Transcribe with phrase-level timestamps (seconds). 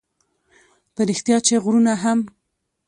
[0.93, 2.19] په رښتیا چې غرونه هم